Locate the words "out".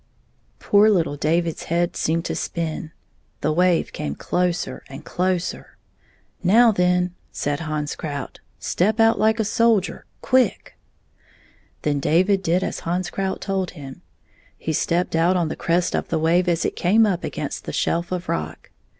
8.99-9.19, 15.15-15.37